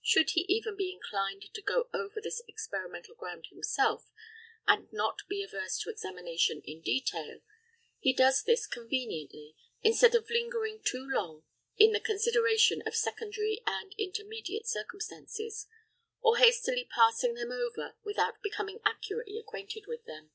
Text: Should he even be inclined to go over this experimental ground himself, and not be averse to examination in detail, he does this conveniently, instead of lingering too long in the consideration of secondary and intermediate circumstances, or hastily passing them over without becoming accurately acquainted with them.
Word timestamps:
Should 0.00 0.30
he 0.30 0.46
even 0.48 0.74
be 0.74 0.90
inclined 0.90 1.52
to 1.52 1.60
go 1.60 1.90
over 1.92 2.18
this 2.18 2.40
experimental 2.48 3.14
ground 3.14 3.48
himself, 3.50 4.10
and 4.66 4.90
not 4.90 5.28
be 5.28 5.42
averse 5.42 5.76
to 5.80 5.90
examination 5.90 6.62
in 6.64 6.80
detail, 6.80 7.42
he 7.98 8.14
does 8.14 8.42
this 8.42 8.66
conveniently, 8.66 9.54
instead 9.82 10.14
of 10.14 10.30
lingering 10.30 10.80
too 10.82 11.06
long 11.06 11.44
in 11.76 11.92
the 11.92 12.00
consideration 12.00 12.82
of 12.86 12.96
secondary 12.96 13.60
and 13.66 13.94
intermediate 13.98 14.66
circumstances, 14.66 15.66
or 16.22 16.38
hastily 16.38 16.88
passing 16.90 17.34
them 17.34 17.52
over 17.52 17.96
without 18.02 18.40
becoming 18.42 18.78
accurately 18.86 19.36
acquainted 19.38 19.84
with 19.86 20.06
them. 20.06 20.30